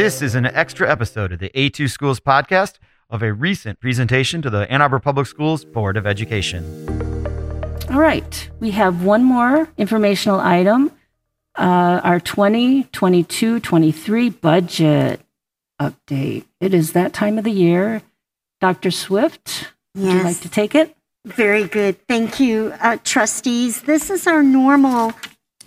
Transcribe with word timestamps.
This 0.00 0.22
is 0.22 0.34
an 0.34 0.46
extra 0.46 0.90
episode 0.90 1.30
of 1.30 1.40
the 1.40 1.50
A2 1.50 1.90
Schools 1.90 2.20
podcast 2.20 2.78
of 3.10 3.22
a 3.22 3.34
recent 3.34 3.80
presentation 3.80 4.40
to 4.40 4.48
the 4.48 4.60
Ann 4.72 4.80
Arbor 4.80 4.98
Public 4.98 5.26
Schools 5.26 5.62
Board 5.62 5.98
of 5.98 6.06
Education. 6.06 6.64
All 7.90 8.00
right, 8.00 8.48
we 8.60 8.70
have 8.70 9.04
one 9.04 9.22
more 9.22 9.68
informational 9.76 10.40
item 10.40 10.90
uh, 11.58 12.00
our 12.02 12.18
2022 12.18 13.60
23 13.60 14.30
budget 14.30 15.20
update. 15.78 16.46
It 16.62 16.72
is 16.72 16.92
that 16.92 17.12
time 17.12 17.36
of 17.36 17.44
the 17.44 17.52
year. 17.52 18.00
Dr. 18.62 18.90
Swift, 18.90 19.70
would 19.94 20.14
you 20.14 20.22
like 20.22 20.40
to 20.40 20.48
take 20.48 20.74
it? 20.74 20.96
Very 21.26 21.64
good. 21.64 21.98
Thank 22.08 22.40
you, 22.40 22.72
uh, 22.80 22.96
trustees. 23.04 23.82
This 23.82 24.08
is 24.08 24.26
our 24.26 24.42
normal 24.42 25.12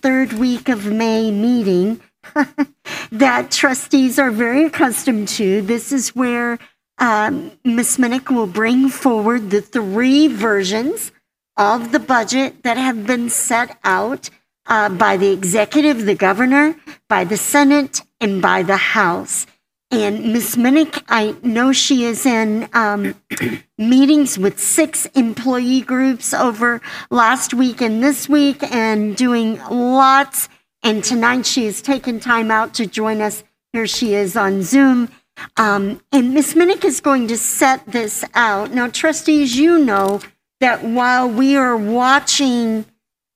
third 0.02 0.34
week 0.34 0.70
of 0.70 0.88
May 0.88 1.30
meeting 1.30 2.02
that 3.12 3.52
trustees 3.52 4.20
are 4.20 4.32
very 4.32 4.66
accustomed 4.66 5.28
to. 5.30 5.62
This 5.62 5.92
is 5.92 6.16
where 6.16 6.60
um, 6.98 7.52
Ms. 7.64 7.98
Minnick 7.98 8.34
will 8.34 8.48
bring 8.48 8.90
forward 8.90 9.50
the 9.50 9.62
three 9.62 10.28
versions 10.28 11.12
of 11.58 11.92
the 11.92 12.00
budget 12.00 12.64
that 12.64 12.78
have 12.78 13.06
been 13.06 13.30
set 13.30 13.78
out 13.84 14.30
uh, 14.68 14.90
by 14.90 15.18
the 15.18 15.32
executive, 15.32 16.06
the 16.06 16.16
governor, 16.16 16.76
by 17.10 17.24
the 17.24 17.38
Senate, 17.38 18.02
and 18.22 18.42
by 18.42 18.64
the 18.64 18.78
House. 18.78 19.46
And 19.92 20.34
Ms. 20.34 20.56
Minnick, 20.56 21.04
I 21.08 21.36
know 21.44 21.72
she 21.72 22.06
is 22.06 22.26
in 22.26 22.68
um, 22.74 23.14
meetings 23.78 24.40
with 24.40 24.60
six 24.60 25.06
employee 25.14 25.82
groups 25.82 26.34
over 26.34 26.82
last 27.12 27.54
week 27.54 27.80
and 27.80 28.04
this 28.04 28.28
week 28.28 28.64
and 28.64 29.16
doing 29.16 29.60
lots. 29.70 30.50
And 30.84 31.04
tonight 31.04 31.46
she 31.46 31.66
has 31.66 31.82
taken 31.82 32.20
time 32.20 32.52
out 32.52 32.74
to 32.76 32.86
join 32.86 33.22
us. 33.22 33.44
Here 33.72 33.88
she 33.88 34.14
is 34.14 34.36
on 34.36 34.64
Zoom. 34.64 35.10
Um, 35.58 36.02
and 36.12 36.34
Ms. 36.34 36.54
Minnick 36.54 36.84
is 36.84 37.00
going 37.00 37.28
to 37.30 37.38
set 37.38 37.86
this 37.88 38.24
out. 38.36 38.72
Now, 38.72 38.90
trustees, 38.90 39.58
you 39.58 39.80
know 39.80 40.22
that 40.60 40.84
while 40.84 41.28
we 41.28 41.56
are 41.56 41.76
watching 41.78 42.86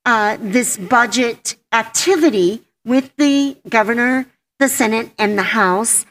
uh, 0.06 0.38
this 0.40 0.78
budget 0.78 1.56
activity 1.72 2.62
with 2.86 3.16
the 3.16 3.58
governor, 3.68 4.28
the 4.60 4.70
Senate, 4.70 5.12
and 5.18 5.38
the 5.38 5.44
House, 5.44 6.06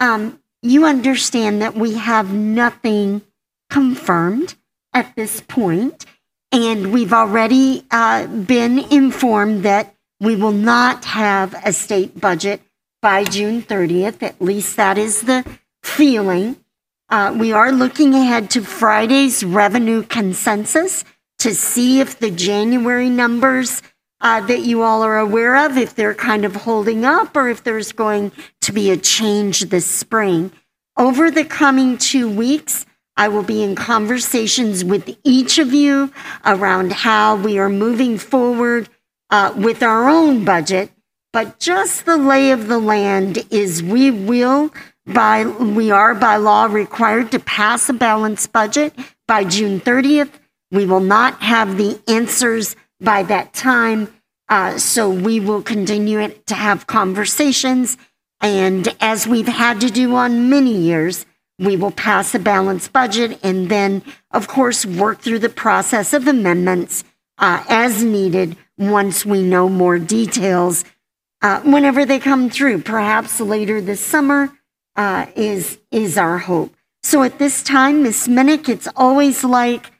um, 0.00 0.40
you 0.62 0.84
understand 0.84 1.62
that 1.62 1.74
we 1.74 1.94
have 1.94 2.32
nothing 2.32 3.22
confirmed 3.70 4.54
at 4.92 5.14
this 5.16 5.40
point, 5.40 6.04
and 6.50 6.92
we've 6.92 7.12
already 7.12 7.84
uh, 7.90 8.26
been 8.26 8.78
informed 8.90 9.62
that 9.62 9.94
we 10.20 10.36
will 10.36 10.52
not 10.52 11.04
have 11.04 11.54
a 11.64 11.72
state 11.72 12.20
budget 12.20 12.60
by 13.00 13.24
June 13.24 13.62
30th. 13.62 14.22
At 14.22 14.40
least 14.40 14.76
that 14.76 14.98
is 14.98 15.22
the 15.22 15.44
feeling. 15.82 16.56
Uh, 17.08 17.34
we 17.38 17.52
are 17.52 17.72
looking 17.72 18.14
ahead 18.14 18.50
to 18.50 18.62
Friday's 18.62 19.44
revenue 19.44 20.02
consensus 20.02 21.04
to 21.38 21.54
see 21.54 22.00
if 22.00 22.18
the 22.18 22.30
January 22.30 23.08
numbers 23.08 23.82
uh, 24.20 24.40
that 24.46 24.60
you 24.60 24.82
all 24.82 25.02
are 25.02 25.18
aware 25.18 25.64
of, 25.64 25.76
if 25.76 25.94
they're 25.94 26.14
kind 26.14 26.44
of 26.44 26.56
holding 26.56 27.04
up 27.04 27.36
or 27.36 27.48
if 27.48 27.62
there's 27.62 27.92
going 27.92 28.32
to 28.60 28.72
be 28.72 28.90
a 28.90 28.96
change 28.96 29.60
this 29.60 29.86
spring. 29.86 30.50
Over 30.96 31.30
the 31.30 31.44
coming 31.44 31.96
two 31.96 32.28
weeks, 32.28 32.84
I 33.16 33.28
will 33.28 33.44
be 33.44 33.62
in 33.62 33.76
conversations 33.76 34.84
with 34.84 35.16
each 35.22 35.58
of 35.58 35.72
you 35.72 36.12
around 36.44 36.92
how 36.92 37.36
we 37.36 37.58
are 37.58 37.68
moving 37.68 38.18
forward 38.18 38.88
uh, 39.30 39.52
with 39.56 39.82
our 39.82 40.08
own 40.08 40.44
budget. 40.44 40.90
But 41.32 41.58
just 41.58 42.06
the 42.06 42.16
lay 42.16 42.50
of 42.52 42.68
the 42.68 42.78
land 42.78 43.44
is 43.50 43.82
we 43.82 44.10
will 44.10 44.72
by 45.06 45.44
we 45.46 45.90
are 45.90 46.14
by 46.14 46.36
law 46.36 46.64
required 46.64 47.30
to 47.32 47.38
pass 47.38 47.88
a 47.88 47.92
balanced 47.92 48.52
budget 48.52 48.94
by 49.26 49.44
June 49.44 49.80
30th. 49.80 50.30
We 50.70 50.84
will 50.84 51.00
not 51.00 51.42
have 51.42 51.76
the 51.76 52.00
answers 52.08 52.76
by 53.00 53.22
that 53.24 53.54
time. 53.54 54.12
Uh, 54.48 54.78
so 54.78 55.10
we 55.10 55.40
will 55.40 55.62
continue 55.62 56.28
to 56.46 56.54
have 56.54 56.86
conversations. 56.86 57.98
And 58.40 58.88
as 59.00 59.26
we've 59.26 59.48
had 59.48 59.80
to 59.82 59.90
do 59.90 60.14
on 60.14 60.48
many 60.48 60.74
years, 60.74 61.26
we 61.58 61.76
will 61.76 61.90
pass 61.90 62.34
a 62.34 62.38
balanced 62.38 62.92
budget 62.92 63.38
and 63.42 63.68
then, 63.68 64.02
of 64.30 64.48
course, 64.48 64.86
work 64.86 65.20
through 65.20 65.40
the 65.40 65.48
process 65.48 66.14
of 66.14 66.26
amendments 66.28 67.04
uh, 67.36 67.64
as 67.68 68.02
needed 68.02 68.56
once 68.78 69.26
we 69.26 69.42
know 69.42 69.68
more 69.68 69.98
details 69.98 70.84
uh, 71.42 71.60
whenever 71.60 72.04
they 72.04 72.18
come 72.18 72.48
through. 72.50 72.82
Perhaps 72.82 73.40
later 73.40 73.80
this 73.80 74.00
summer 74.00 74.50
uh, 74.96 75.26
is 75.36 75.78
is 75.90 76.16
our 76.16 76.38
hope. 76.38 76.74
So 77.02 77.22
at 77.22 77.38
this 77.38 77.62
time, 77.62 78.02
Miss 78.02 78.28
Minnick, 78.28 78.68
it's 78.68 78.88
always 78.96 79.44
like 79.44 79.90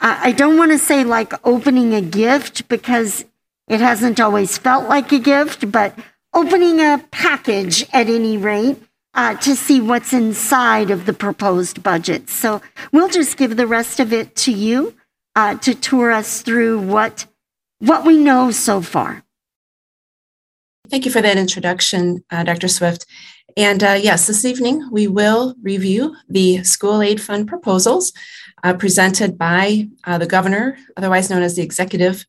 I 0.00 0.30
don't 0.32 0.56
want 0.56 0.70
to 0.70 0.78
say 0.78 1.02
like 1.02 1.32
opening 1.44 1.94
a 1.94 2.00
gift 2.00 2.68
because 2.68 3.24
it 3.66 3.80
hasn't 3.80 4.20
always 4.20 4.56
felt 4.56 4.88
like 4.88 5.10
a 5.12 5.18
gift, 5.18 5.72
but 5.72 5.98
opening 6.32 6.80
a 6.80 7.04
package 7.10 7.84
at 7.92 8.08
any 8.08 8.36
rate 8.36 8.80
uh, 9.14 9.34
to 9.36 9.56
see 9.56 9.80
what's 9.80 10.12
inside 10.12 10.90
of 10.90 11.04
the 11.04 11.12
proposed 11.12 11.82
budget. 11.82 12.30
So 12.30 12.62
we'll 12.92 13.08
just 13.08 13.36
give 13.36 13.56
the 13.56 13.66
rest 13.66 13.98
of 13.98 14.12
it 14.12 14.36
to 14.36 14.52
you 14.52 14.94
uh, 15.34 15.56
to 15.58 15.74
tour 15.74 16.12
us 16.12 16.42
through 16.42 16.80
what 16.80 17.26
what 17.78 18.04
we 18.04 18.16
know 18.16 18.50
so 18.50 18.80
far. 18.80 19.24
Thank 20.90 21.04
you 21.04 21.12
for 21.12 21.20
that 21.20 21.36
introduction, 21.36 22.24
uh, 22.30 22.44
Dr. 22.44 22.68
Swift. 22.68 23.06
And 23.56 23.82
uh, 23.82 23.98
yes, 24.00 24.26
this 24.26 24.44
evening 24.44 24.88
we 24.90 25.06
will 25.06 25.54
review 25.62 26.16
the 26.28 26.62
school 26.64 27.02
aid 27.02 27.20
fund 27.20 27.48
proposals 27.48 28.12
uh, 28.62 28.74
presented 28.74 29.36
by 29.36 29.88
uh, 30.04 30.18
the 30.18 30.26
governor, 30.26 30.78
otherwise 30.96 31.28
known 31.30 31.42
as 31.42 31.56
the 31.56 31.62
executive 31.62 32.24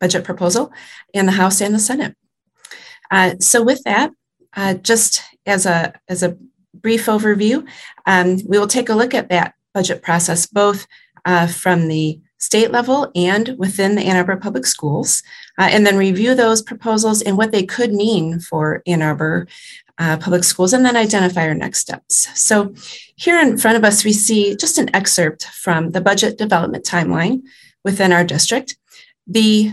budget 0.00 0.24
proposal, 0.24 0.72
and 1.12 1.26
the 1.26 1.32
House 1.32 1.60
and 1.60 1.74
the 1.74 1.78
Senate. 1.78 2.14
Uh, 3.10 3.34
so, 3.40 3.62
with 3.62 3.82
that, 3.84 4.10
uh, 4.56 4.74
just 4.74 5.22
as 5.46 5.66
a 5.66 5.94
as 6.08 6.22
a 6.22 6.36
brief 6.74 7.06
overview, 7.06 7.66
um, 8.06 8.38
we 8.46 8.58
will 8.58 8.66
take 8.66 8.88
a 8.88 8.94
look 8.94 9.14
at 9.14 9.28
that 9.28 9.54
budget 9.72 10.02
process 10.02 10.46
both 10.46 10.86
from 11.48 11.88
the 11.88 12.20
state 12.44 12.70
level 12.70 13.10
and 13.14 13.54
within 13.58 13.94
the 13.94 14.02
Ann 14.02 14.16
Arbor 14.16 14.36
Public 14.36 14.66
Schools, 14.66 15.22
uh, 15.58 15.68
and 15.70 15.86
then 15.86 15.96
review 15.96 16.34
those 16.34 16.60
proposals 16.60 17.22
and 17.22 17.36
what 17.36 17.52
they 17.52 17.64
could 17.64 17.92
mean 17.92 18.38
for 18.38 18.82
Ann 18.86 19.02
Arbor 19.02 19.46
uh, 19.98 20.16
Public 20.18 20.44
Schools, 20.44 20.72
and 20.72 20.84
then 20.84 20.96
identify 20.96 21.46
our 21.46 21.54
next 21.54 21.78
steps. 21.78 22.28
So, 22.38 22.74
here 23.16 23.40
in 23.40 23.56
front 23.58 23.76
of 23.76 23.84
us, 23.84 24.04
we 24.04 24.12
see 24.12 24.56
just 24.56 24.76
an 24.76 24.94
excerpt 24.94 25.44
from 25.44 25.92
the 25.92 26.00
budget 26.00 26.36
development 26.36 26.84
timeline 26.84 27.42
within 27.84 28.12
our 28.12 28.24
district. 28.24 28.76
The 29.26 29.72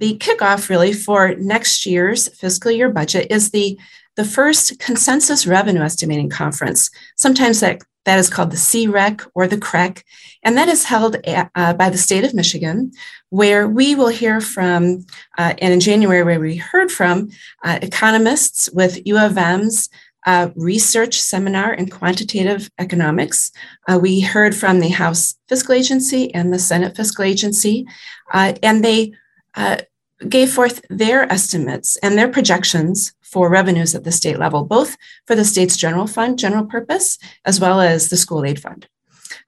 the 0.00 0.16
kickoff 0.18 0.68
really 0.68 0.92
for 0.92 1.34
next 1.36 1.86
year's 1.86 2.28
fiscal 2.28 2.70
year 2.70 2.90
budget 2.90 3.26
is 3.30 3.50
the 3.50 3.78
the 4.16 4.24
first 4.24 4.78
consensus 4.78 5.46
revenue 5.46 5.82
estimating 5.82 6.30
conference. 6.30 6.90
Sometimes 7.16 7.60
that 7.60 7.82
that 8.04 8.18
is 8.18 8.30
called 8.30 8.50
the 8.50 8.56
CREC 8.56 9.26
or 9.34 9.46
the 9.46 9.56
CREC, 9.56 10.02
and 10.42 10.56
that 10.56 10.68
is 10.68 10.84
held 10.84 11.16
at, 11.26 11.50
uh, 11.54 11.72
by 11.74 11.90
the 11.90 11.98
state 11.98 12.24
of 12.24 12.34
Michigan, 12.34 12.92
where 13.30 13.66
we 13.68 13.94
will 13.94 14.08
hear 14.08 14.40
from, 14.40 15.04
uh, 15.38 15.54
and 15.58 15.72
in 15.72 15.80
January, 15.80 16.22
where 16.22 16.40
we 16.40 16.56
heard 16.56 16.90
from 16.90 17.30
uh, 17.64 17.78
economists 17.82 18.68
with 18.72 19.04
U 19.06 19.18
of 19.18 19.36
M's 19.36 19.88
uh, 20.26 20.50
research 20.56 21.20
seminar 21.20 21.74
in 21.74 21.88
quantitative 21.88 22.70
economics. 22.78 23.52
Uh, 23.88 23.98
we 24.00 24.20
heard 24.20 24.54
from 24.54 24.80
the 24.80 24.88
House 24.88 25.34
Fiscal 25.48 25.74
Agency 25.74 26.32
and 26.34 26.52
the 26.52 26.58
Senate 26.58 26.96
Fiscal 26.96 27.24
Agency, 27.24 27.86
uh, 28.32 28.54
and 28.62 28.84
they 28.84 29.12
uh, 29.54 29.78
gave 30.28 30.50
forth 30.50 30.84
their 30.88 31.30
estimates 31.30 31.96
and 31.98 32.16
their 32.16 32.28
projections 32.28 33.12
for 33.34 33.50
revenues 33.50 33.96
at 33.96 34.04
the 34.04 34.12
state 34.12 34.38
level, 34.38 34.64
both 34.64 34.96
for 35.26 35.34
the 35.34 35.44
state's 35.44 35.76
general 35.76 36.06
fund, 36.06 36.38
general 36.38 36.64
purpose, 36.64 37.18
as 37.44 37.58
well 37.58 37.80
as 37.80 38.08
the 38.08 38.16
school 38.16 38.44
aid 38.44 38.62
fund. 38.62 38.86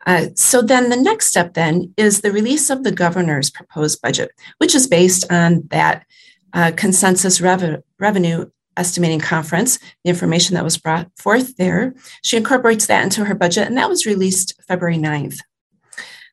Uh, 0.04 0.26
so 0.34 0.60
then 0.60 0.90
the 0.90 0.96
next 0.96 1.28
step 1.28 1.54
then 1.54 1.94
is 1.96 2.20
the 2.20 2.32
release 2.32 2.68
of 2.68 2.82
the 2.82 2.90
governor's 2.90 3.48
proposed 3.48 4.02
budget, 4.02 4.32
which 4.58 4.74
is 4.74 4.88
based 4.88 5.30
on 5.30 5.62
that 5.70 6.04
uh, 6.52 6.72
consensus 6.74 7.40
rev- 7.40 7.80
revenue 8.00 8.50
estimating 8.76 9.20
conference, 9.20 9.78
the 10.02 10.10
information 10.10 10.56
that 10.56 10.64
was 10.64 10.76
brought 10.76 11.08
forth 11.16 11.56
there. 11.56 11.94
She 12.22 12.36
incorporates 12.36 12.86
that 12.86 13.04
into 13.04 13.24
her 13.24 13.36
budget, 13.36 13.68
and 13.68 13.78
that 13.78 13.88
was 13.88 14.04
released 14.04 14.60
February 14.66 14.98
9th. 14.98 15.38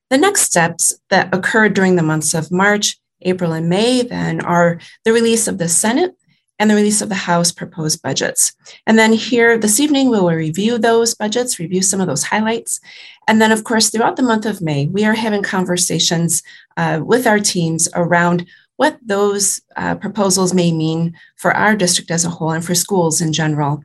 The 0.09 0.17
next 0.17 0.41
steps 0.41 0.95
that 1.11 1.31
occurred 1.31 1.75
during 1.75 1.97
the 1.97 2.01
months 2.01 2.33
of 2.33 2.51
March, 2.51 2.97
April, 3.21 3.51
and 3.51 3.69
May 3.69 4.01
then 4.01 4.41
are 4.41 4.79
the 5.05 5.13
release 5.13 5.47
of 5.47 5.59
the 5.59 5.69
Senate 5.69 6.15
and 6.59 6.69
the 6.69 6.75
release 6.75 7.01
of 7.01 7.09
the 7.09 7.15
House 7.15 7.51
proposed 7.51 8.01
budgets. 8.01 8.53
And 8.85 8.97
then 8.97 9.13
here 9.13 9.57
this 9.57 9.79
evening, 9.79 10.09
we 10.09 10.19
will 10.19 10.33
review 10.33 10.77
those 10.77 11.15
budgets, 11.15 11.59
review 11.59 11.81
some 11.81 11.99
of 11.99 12.07
those 12.07 12.23
highlights. 12.23 12.79
And 13.27 13.41
then, 13.41 13.51
of 13.51 13.63
course, 13.63 13.89
throughout 13.89 14.15
the 14.15 14.23
month 14.23 14.45
of 14.45 14.61
May, 14.61 14.87
we 14.87 15.05
are 15.05 15.13
having 15.13 15.43
conversations 15.43 16.43
uh, 16.77 17.01
with 17.03 17.25
our 17.27 17.39
teams 17.39 17.89
around 17.95 18.45
what 18.77 18.97
those 19.01 19.61
uh, 19.75 19.95
proposals 19.95 20.53
may 20.53 20.71
mean 20.71 21.15
for 21.35 21.53
our 21.53 21.75
district 21.75 22.11
as 22.11 22.25
a 22.25 22.29
whole 22.29 22.51
and 22.51 22.65
for 22.65 22.75
schools 22.75 23.21
in 23.21 23.33
general. 23.33 23.83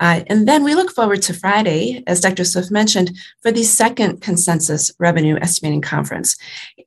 Uh, 0.00 0.22
and 0.26 0.48
then 0.48 0.64
we 0.64 0.74
look 0.74 0.90
forward 0.90 1.22
to 1.22 1.32
Friday, 1.32 2.02
as 2.06 2.20
Dr. 2.20 2.44
Swift 2.44 2.70
mentioned, 2.70 3.16
for 3.42 3.52
the 3.52 3.62
second 3.62 4.20
consensus 4.20 4.90
revenue 4.98 5.36
estimating 5.40 5.80
conference. 5.80 6.36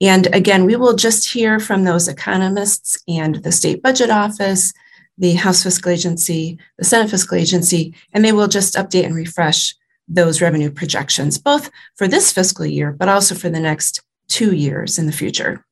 And 0.02 0.28
again, 0.36 0.66
we 0.66 0.76
will 0.76 0.94
just 0.94 1.32
hear 1.32 1.60
from 1.60 1.84
those 1.84 2.08
economists 2.08 3.02
and 3.08 3.36
the 3.36 3.52
state 3.52 3.82
budget 3.82 4.10
office, 4.10 4.74
the 5.18 5.34
House 5.34 5.64
Fiscal 5.64 5.92
Agency, 5.92 6.60
the 6.78 6.86
Senate 6.86 7.10
Fiscal 7.10 7.38
Agency, 7.38 7.96
and 8.14 8.24
they 8.24 8.32
will 8.32 8.48
just 8.48 8.76
update 8.76 9.06
and 9.06 9.16
refresh 9.16 9.76
those 10.08 10.42
revenue 10.42 10.72
projections, 10.72 11.38
both 11.38 11.70
for 11.96 12.08
this 12.08 12.32
fiscal 12.32 12.66
year, 12.66 12.92
but 12.92 13.10
also 13.10 13.36
for 13.36 13.50
the 13.50 13.60
next 13.60 14.02
two 14.28 14.56
years 14.56 14.98
in 14.98 15.06
the 15.06 15.12
future. 15.12 15.66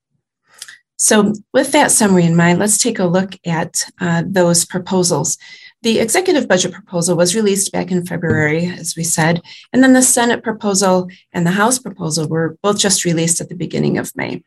So, 0.97 1.33
with 1.53 1.71
that 1.73 1.91
summary 1.91 2.23
in 2.25 2.35
mind, 2.35 2.59
let's 2.59 2.77
take 2.77 2.99
a 2.99 3.05
look 3.05 3.35
at 3.45 3.85
uh, 3.99 4.23
those 4.25 4.65
proposals. 4.65 5.37
The 5.81 5.99
executive 5.99 6.47
budget 6.47 6.71
proposal 6.71 7.17
was 7.17 7.35
released 7.35 7.71
back 7.71 7.91
in 7.91 8.05
February, 8.05 8.65
as 8.67 8.95
we 8.95 9.03
said, 9.03 9.41
and 9.73 9.83
then 9.83 9.93
the 9.93 10.01
Senate 10.01 10.41
proposal 10.41 11.09
and 11.33 11.45
the 11.45 11.51
House 11.51 11.79
proposal 11.79 12.27
were 12.27 12.57
both 12.63 12.79
just 12.79 13.05
released 13.05 13.41
at 13.41 13.49
the 13.49 13.55
beginning 13.55 13.97
of 13.97 14.15
May. 14.15 14.41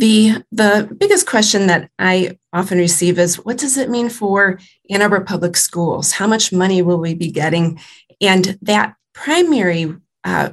The, 0.00 0.42
the 0.50 0.96
biggest 0.98 1.26
question 1.26 1.66
that 1.66 1.90
I 1.98 2.38
often 2.54 2.78
receive 2.78 3.18
is 3.18 3.44
what 3.44 3.58
does 3.58 3.76
it 3.76 3.90
mean 3.90 4.08
for 4.08 4.58
Ann 4.88 5.02
Arbor 5.02 5.20
Public 5.20 5.58
Schools? 5.58 6.12
How 6.12 6.26
much 6.26 6.54
money 6.54 6.80
will 6.80 6.96
we 6.96 7.12
be 7.12 7.30
getting? 7.30 7.78
And 8.18 8.58
that 8.62 8.94
primary 9.12 9.94
uh, 10.24 10.52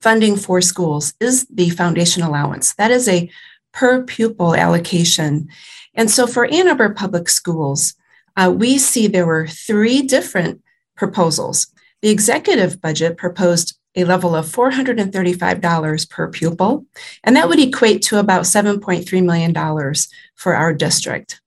funding 0.00 0.36
for 0.36 0.60
schools 0.60 1.12
is 1.18 1.44
the 1.52 1.70
foundation 1.70 2.22
allowance. 2.22 2.74
That 2.74 2.92
is 2.92 3.08
a 3.08 3.28
per 3.72 4.04
pupil 4.04 4.54
allocation. 4.54 5.48
And 5.94 6.08
so 6.08 6.28
for 6.28 6.46
Ann 6.46 6.68
Arbor 6.68 6.94
Public 6.94 7.28
Schools, 7.28 7.94
uh, 8.36 8.54
we 8.56 8.78
see 8.78 9.08
there 9.08 9.26
were 9.26 9.48
three 9.48 10.02
different 10.02 10.62
proposals. 10.96 11.66
The 12.00 12.10
executive 12.10 12.80
budget 12.80 13.16
proposed 13.16 13.76
a 13.96 14.04
level 14.04 14.34
of 14.34 14.46
$435 14.46 16.10
per 16.10 16.28
pupil, 16.28 16.86
and 17.22 17.36
that 17.36 17.48
would 17.48 17.60
equate 17.60 18.02
to 18.02 18.18
about 18.18 18.42
$7.3 18.42 19.24
million 19.24 19.94
for 20.34 20.54
our 20.54 20.72
district. 20.72 21.40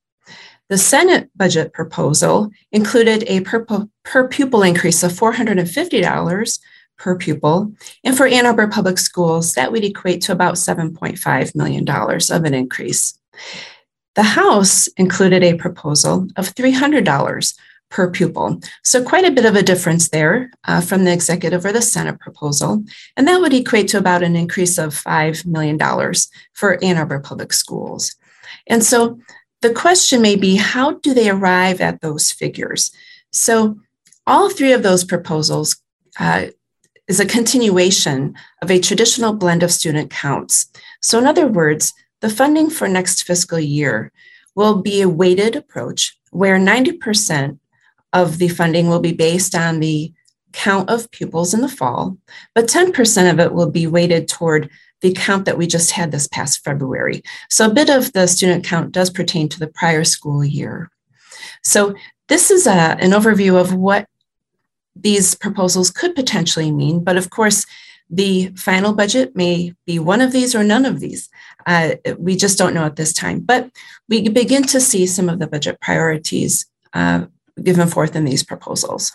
The 0.69 0.77
Senate 0.77 1.29
budget 1.35 1.71
proposal 1.71 2.51
included 2.71 3.23
a 3.27 3.41
per, 3.41 3.65
per 4.03 4.27
pupil 4.27 4.63
increase 4.63 5.01
of 5.03 5.13
$450 5.13 6.59
per 6.97 7.15
pupil. 7.15 7.73
And 8.03 8.17
for 8.17 8.27
Ann 8.27 8.45
Arbor 8.45 8.67
Public 8.67 8.97
Schools, 8.97 9.53
that 9.53 9.71
would 9.71 9.83
equate 9.83 10.21
to 10.23 10.31
about 10.31 10.55
$7.5 10.55 11.55
million 11.55 11.87
of 11.87 12.43
an 12.43 12.53
increase. 12.53 13.17
The 14.15 14.23
House 14.23 14.87
included 14.97 15.43
a 15.43 15.57
proposal 15.57 16.27
of 16.35 16.53
$300 16.53 17.57
per 17.89 18.09
pupil. 18.09 18.59
So, 18.83 19.03
quite 19.03 19.25
a 19.25 19.31
bit 19.31 19.45
of 19.45 19.55
a 19.55 19.63
difference 19.63 20.09
there 20.09 20.51
uh, 20.65 20.81
from 20.81 21.03
the 21.03 21.13
executive 21.13 21.65
or 21.65 21.71
the 21.71 21.81
Senate 21.81 22.19
proposal. 22.19 22.83
And 23.15 23.27
that 23.27 23.39
would 23.39 23.53
equate 23.53 23.87
to 23.89 23.97
about 23.97 24.23
an 24.23 24.35
increase 24.35 24.77
of 24.77 24.93
$5 24.93 25.45
million 25.45 25.79
for 26.53 26.83
Ann 26.83 26.97
Arbor 26.97 27.19
Public 27.19 27.53
Schools. 27.53 28.15
And 28.67 28.83
so, 28.83 29.19
the 29.61 29.73
question 29.73 30.21
may 30.21 30.35
be 30.35 30.55
how 30.55 30.93
do 30.93 31.13
they 31.13 31.29
arrive 31.29 31.81
at 31.81 32.01
those 32.01 32.31
figures? 32.31 32.91
So, 33.31 33.79
all 34.25 34.49
three 34.49 34.73
of 34.73 34.83
those 34.83 35.03
proposals 35.03 35.77
uh, 36.19 36.47
is 37.07 37.19
a 37.19 37.25
continuation 37.25 38.35
of 38.61 38.69
a 38.69 38.79
traditional 38.79 39.33
blend 39.33 39.63
of 39.63 39.71
student 39.71 40.11
counts. 40.11 40.67
So, 41.01 41.17
in 41.17 41.25
other 41.25 41.47
words, 41.47 41.93
the 42.21 42.29
funding 42.29 42.69
for 42.69 42.87
next 42.87 43.23
fiscal 43.23 43.59
year 43.59 44.11
will 44.55 44.81
be 44.81 45.01
a 45.01 45.09
weighted 45.09 45.55
approach 45.55 46.17
where 46.31 46.59
90% 46.59 47.59
of 48.13 48.37
the 48.37 48.47
funding 48.47 48.87
will 48.87 48.99
be 48.99 49.13
based 49.13 49.55
on 49.55 49.79
the 49.79 50.13
count 50.53 50.89
of 50.89 51.11
pupils 51.11 51.53
in 51.53 51.61
the 51.61 51.69
fall, 51.69 52.17
but 52.55 52.65
10% 52.65 53.31
of 53.31 53.39
it 53.39 53.53
will 53.53 53.69
be 53.69 53.85
weighted 53.85 54.27
toward 54.27 54.69
the 55.01 55.13
count 55.13 55.45
that 55.45 55.57
we 55.57 55.67
just 55.67 55.91
had 55.91 56.11
this 56.11 56.27
past 56.27 56.63
February. 56.63 57.21
So 57.49 57.67
a 57.67 57.73
bit 57.73 57.89
of 57.89 58.11
the 58.13 58.27
student 58.27 58.65
count 58.65 58.91
does 58.91 59.09
pertain 59.09 59.49
to 59.49 59.59
the 59.59 59.67
prior 59.67 60.03
school 60.03 60.43
year. 60.43 60.89
So 61.63 61.95
this 62.27 62.49
is 62.49 62.65
a, 62.65 62.71
an 62.71 63.11
overview 63.11 63.59
of 63.59 63.73
what 63.73 64.07
these 64.95 65.35
proposals 65.35 65.91
could 65.91 66.15
potentially 66.15 66.71
mean, 66.71 67.03
but 67.03 67.17
of 67.17 67.29
course, 67.29 67.65
the 68.09 68.47
final 68.55 68.93
budget 68.93 69.35
may 69.35 69.73
be 69.85 69.99
one 69.99 70.21
of 70.21 70.31
these 70.31 70.55
or 70.55 70.63
none 70.63 70.85
of 70.85 70.99
these. 70.99 71.29
Uh, 71.65 71.95
we 72.17 72.35
just 72.35 72.57
don't 72.57 72.73
know 72.73 72.85
at 72.85 72.95
this 72.95 73.13
time, 73.13 73.41
but 73.41 73.69
we 74.07 74.29
begin 74.29 74.63
to 74.63 74.79
see 74.79 75.05
some 75.05 75.27
of 75.29 75.39
the 75.39 75.47
budget 75.47 75.79
priorities 75.81 76.65
uh, 76.93 77.25
given 77.63 77.87
forth 77.87 78.15
in 78.15 78.25
these 78.25 78.43
proposals. 78.43 79.11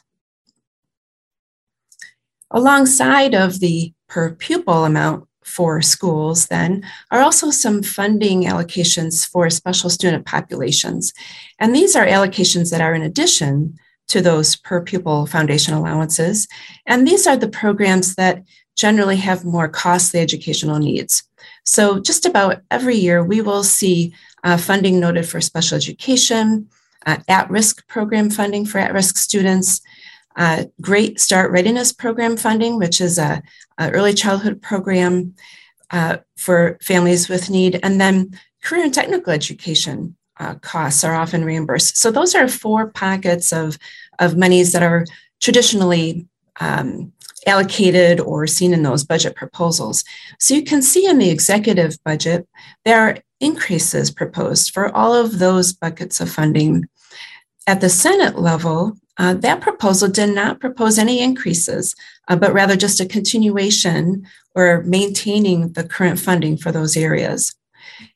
Alongside 2.50 3.34
of 3.34 3.60
the 3.60 3.92
per 4.08 4.34
pupil 4.34 4.84
amount 4.84 5.26
for 5.44 5.82
schools, 5.82 6.46
then, 6.46 6.84
are 7.10 7.20
also 7.20 7.50
some 7.50 7.82
funding 7.82 8.44
allocations 8.44 9.26
for 9.26 9.50
special 9.50 9.90
student 9.90 10.24
populations. 10.24 11.12
And 11.58 11.74
these 11.74 11.96
are 11.96 12.06
allocations 12.06 12.70
that 12.70 12.80
are 12.80 12.94
in 12.94 13.02
addition 13.02 13.78
to 14.08 14.20
those 14.20 14.56
per 14.56 14.80
pupil 14.82 15.26
foundation 15.26 15.74
allowances. 15.74 16.46
And 16.86 17.06
these 17.06 17.26
are 17.26 17.36
the 17.36 17.48
programs 17.48 18.14
that 18.16 18.42
generally 18.76 19.16
have 19.16 19.44
more 19.44 19.68
costly 19.68 20.20
educational 20.20 20.78
needs. 20.78 21.22
So, 21.64 22.00
just 22.00 22.26
about 22.26 22.62
every 22.70 22.96
year, 22.96 23.24
we 23.24 23.40
will 23.40 23.64
see 23.64 24.14
uh, 24.44 24.56
funding 24.56 24.98
noted 25.00 25.28
for 25.28 25.40
special 25.40 25.76
education, 25.76 26.68
uh, 27.06 27.18
at 27.28 27.50
risk 27.50 27.86
program 27.88 28.30
funding 28.30 28.64
for 28.64 28.78
at 28.78 28.92
risk 28.92 29.16
students, 29.16 29.80
uh, 30.36 30.64
Great 30.80 31.20
Start 31.20 31.50
Readiness 31.50 31.92
Program 31.92 32.36
funding, 32.36 32.78
which 32.78 33.00
is 33.00 33.18
a, 33.18 33.42
a 33.78 33.90
early 33.90 34.14
childhood 34.14 34.62
program 34.62 35.34
uh, 35.90 36.18
for 36.36 36.78
families 36.80 37.28
with 37.28 37.50
need, 37.50 37.78
and 37.82 38.00
then 38.00 38.38
career 38.62 38.84
and 38.84 38.94
technical 38.94 39.32
education 39.32 40.16
uh, 40.38 40.54
costs 40.56 41.04
are 41.04 41.14
often 41.14 41.44
reimbursed. 41.44 41.96
So 41.96 42.10
those 42.10 42.34
are 42.34 42.48
four 42.48 42.88
pockets 42.88 43.52
of, 43.52 43.78
of 44.18 44.36
monies 44.36 44.72
that 44.72 44.82
are 44.82 45.04
traditionally 45.40 46.26
um, 46.60 47.12
allocated 47.46 48.20
or 48.20 48.46
seen 48.46 48.72
in 48.72 48.82
those 48.82 49.04
budget 49.04 49.36
proposals. 49.36 50.04
So 50.38 50.54
you 50.54 50.64
can 50.64 50.82
see 50.82 51.06
in 51.06 51.18
the 51.18 51.30
executive 51.30 51.96
budget, 52.04 52.48
there 52.84 53.00
are 53.00 53.18
increases 53.42 54.10
proposed 54.10 54.72
for 54.72 54.94
all 54.96 55.14
of 55.14 55.38
those 55.38 55.72
buckets 55.72 56.20
of 56.20 56.30
funding. 56.30 56.86
At 57.66 57.80
the 57.80 57.88
Senate 57.88 58.38
level, 58.38 58.96
uh, 59.18 59.34
that 59.34 59.60
proposal 59.60 60.08
did 60.08 60.34
not 60.34 60.60
propose 60.60 60.98
any 60.98 61.20
increases, 61.20 61.94
uh, 62.28 62.36
but 62.36 62.54
rather 62.54 62.76
just 62.76 63.00
a 63.00 63.06
continuation 63.06 64.26
or 64.54 64.82
maintaining 64.84 65.72
the 65.72 65.84
current 65.84 66.18
funding 66.18 66.56
for 66.56 66.72
those 66.72 66.96
areas. 66.96 67.54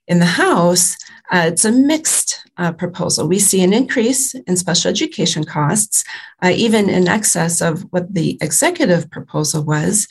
In 0.09 0.19
the 0.21 0.27
House, 0.27 0.97
uh, 1.33 1.45
it's 1.47 1.65
a 1.65 1.73
mixed 1.73 2.47
uh, 2.57 2.73
proposal. 2.73 3.29
We 3.29 3.39
see 3.39 3.63
an 3.63 3.73
increase 3.73 4.35
in 4.35 4.57
special 4.57 4.89
education 4.89 5.45
costs, 5.45 6.05
uh, 6.43 6.53
even 6.55 6.89
in 6.89 7.09
excess 7.09 7.61
of 7.61 7.83
what 7.91 8.15
the 8.15 8.39
executive 8.41 9.11
proposal 9.11 9.65
was, 9.65 10.09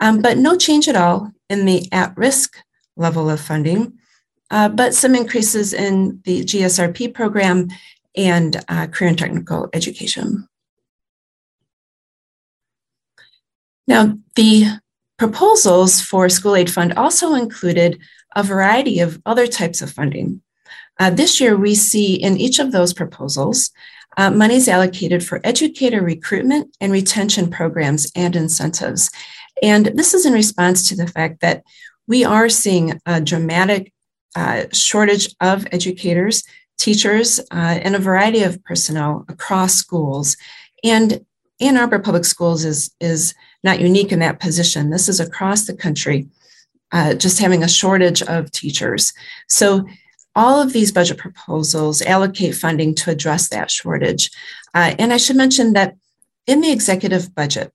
um, 0.00 0.20
but 0.20 0.38
no 0.38 0.56
change 0.56 0.88
at 0.88 0.96
all 0.96 1.30
in 1.48 1.66
the 1.66 1.88
at 1.92 2.16
risk 2.16 2.56
level 2.96 3.30
of 3.30 3.40
funding, 3.40 3.98
uh, 4.50 4.68
but 4.68 4.94
some 4.94 5.14
increases 5.14 5.72
in 5.72 6.20
the 6.24 6.44
GSRP 6.44 7.12
program 7.12 7.68
and 8.16 8.62
uh, 8.68 8.86
career 8.86 9.10
and 9.10 9.18
technical 9.18 9.68
education. 9.72 10.48
Now, 13.86 14.16
the 14.36 14.66
proposals 15.18 16.00
for 16.00 16.28
school 16.28 16.56
aid 16.56 16.70
fund 16.70 16.92
also 16.94 17.34
included 17.34 18.00
a 18.34 18.42
variety 18.42 19.00
of 19.00 19.20
other 19.26 19.46
types 19.46 19.82
of 19.82 19.90
funding. 19.90 20.42
Uh, 20.98 21.10
this 21.10 21.40
year, 21.40 21.56
we 21.56 21.74
see 21.74 22.14
in 22.14 22.36
each 22.36 22.58
of 22.58 22.72
those 22.72 22.92
proposals 22.92 23.70
uh, 24.16 24.30
monies 24.30 24.68
allocated 24.68 25.24
for 25.24 25.40
educator 25.44 26.02
recruitment 26.02 26.74
and 26.80 26.92
retention 26.92 27.50
programs 27.50 28.10
and 28.14 28.36
incentives. 28.36 29.10
And 29.62 29.86
this 29.86 30.14
is 30.14 30.24
in 30.24 30.32
response 30.32 30.88
to 30.88 30.96
the 30.96 31.06
fact 31.06 31.40
that 31.40 31.64
we 32.06 32.24
are 32.24 32.48
seeing 32.48 33.00
a 33.06 33.20
dramatic 33.20 33.92
uh, 34.34 34.64
shortage 34.72 35.34
of 35.40 35.66
educators, 35.72 36.44
teachers, 36.78 37.38
uh, 37.50 37.78
and 37.82 37.94
a 37.94 38.00
variety 38.00 38.42
of 38.42 38.62
personnel 38.64 39.24
across 39.28 39.74
schools. 39.74 40.36
And 40.82 41.24
Ann 41.60 41.76
Arbor 41.76 41.98
Public 41.98 42.24
Schools 42.24 42.64
is, 42.64 42.90
is 43.00 43.34
not 43.62 43.80
unique 43.80 44.12
in 44.12 44.18
that 44.18 44.40
position. 44.40 44.90
This 44.90 45.08
is 45.08 45.20
across 45.20 45.66
the 45.66 45.76
country, 45.76 46.28
uh, 46.92 47.14
just 47.14 47.38
having 47.38 47.62
a 47.62 47.68
shortage 47.68 48.22
of 48.22 48.50
teachers. 48.50 49.12
So 49.48 49.86
all 50.34 50.60
of 50.60 50.72
these 50.72 50.92
budget 50.92 51.18
proposals 51.18 52.02
allocate 52.02 52.54
funding 52.54 52.94
to 52.96 53.10
address 53.10 53.48
that 53.48 53.70
shortage. 53.70 54.30
Uh, 54.74 54.94
and 54.98 55.12
I 55.12 55.16
should 55.16 55.36
mention 55.36 55.74
that 55.74 55.96
in 56.46 56.60
the 56.60 56.72
executive 56.72 57.34
budget, 57.34 57.72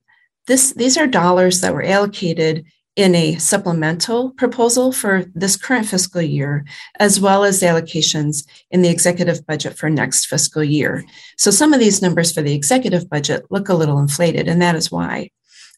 this, 0.47 0.73
these 0.73 0.97
are 0.97 1.07
dollars 1.07 1.61
that 1.61 1.73
were 1.73 1.83
allocated 1.83 2.65
in 2.99 3.15
a 3.15 3.37
supplemental 3.37 4.31
proposal 4.31 4.91
for 4.91 5.23
this 5.33 5.55
current 5.55 5.85
fiscal 5.85 6.21
year, 6.21 6.65
as 6.99 7.17
well 7.17 7.45
as 7.45 7.61
the 7.61 7.65
allocations 7.65 8.45
in 8.71 8.81
the 8.81 8.89
executive 8.89 9.47
budget 9.47 9.77
for 9.77 9.89
next 9.89 10.25
fiscal 10.25 10.61
year. 10.61 11.05
So 11.37 11.49
some 11.49 11.71
of 11.71 11.79
these 11.79 12.01
numbers 12.01 12.33
for 12.33 12.41
the 12.41 12.53
executive 12.53 13.09
budget 13.09 13.45
look 13.49 13.69
a 13.69 13.73
little 13.73 13.99
inflated, 13.99 14.49
and 14.49 14.61
that 14.61 14.75
is 14.75 14.91
why. 14.91 15.31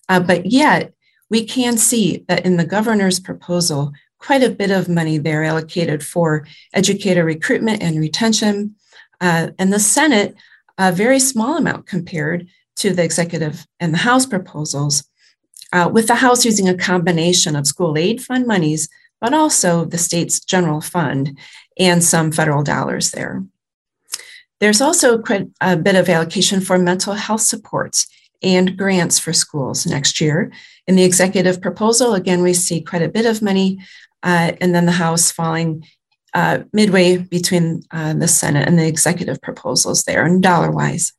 Uh, 0.10 0.20
but 0.20 0.48
yet, 0.48 0.94
we 1.30 1.46
can 1.46 1.78
see 1.78 2.26
that 2.28 2.44
in 2.44 2.58
the 2.58 2.66
governor's 2.66 3.20
proposal, 3.20 3.92
quite 4.18 4.42
a 4.42 4.50
bit 4.50 4.72
of 4.72 4.90
money 4.90 5.20
there 5.20 5.44
allocated 5.44 6.04
for 6.04 6.48
educator 6.74 7.24
recruitment 7.24 7.84
and 7.84 8.00
retention. 8.00 8.74
Uh, 9.22 9.50
and 9.60 9.72
the 9.72 9.80
Senate, 9.80 10.34
a 10.80 10.92
very 10.92 11.20
small 11.20 11.56
amount 11.56 11.86
compared 11.86 12.48
to 12.78 12.96
the 12.96 13.04
executive 13.04 13.68
and 13.80 13.94
the 13.94 14.00
House 14.00 14.26
proposals, 14.26 15.04
uh, 15.74 15.90
with 15.92 16.08
the 16.08 16.16
House 16.16 16.46
using 16.46 16.68
a 16.68 16.78
combination 16.78 17.56
of 17.56 17.68
school 17.68 17.98
aid 17.98 18.22
fund 18.22 18.48
monies, 18.48 18.90
but 19.20 19.34
also 19.34 19.86
the 19.86 19.98
state's 19.98 20.40
general 20.40 20.82
fund 20.82 21.38
and 21.78 22.04
some 22.04 22.32
federal 22.32 22.64
dollars 22.64 23.12
there. 23.12 23.44
There's 24.60 24.82
also 24.82 25.18
quite 25.18 25.48
a 25.60 25.76
bit 25.76 25.96
of 25.96 26.10
allocation 26.10 26.62
for 26.62 26.78
mental 26.78 27.14
health 27.14 27.42
supports 27.42 28.08
and 28.44 28.78
grants 28.78 29.20
for 29.20 29.34
schools 29.34 29.86
next 29.86 30.22
year. 30.22 30.52
In 30.88 30.96
the 30.96 31.04
executive 31.04 31.62
proposal, 31.62 32.14
again, 32.14 32.42
we 32.42 32.54
see 32.54 32.82
quite 32.82 33.02
a 33.02 33.10
bit 33.10 33.26
of 33.26 33.42
money, 33.42 33.80
uh, 34.24 34.54
and 34.62 34.74
then 34.74 34.86
the 34.86 34.92
House 34.92 35.32
falling 35.32 35.86
uh, 36.34 36.60
midway 36.74 37.18
between 37.18 37.84
uh, 37.92 38.14
the 38.14 38.28
Senate 38.28 38.68
and 38.68 38.78
the 38.78 38.88
executive 38.88 39.42
proposals 39.42 40.04
there, 40.04 40.26
and 40.26 40.42
dollar 40.42 40.72
wise. 40.72 41.14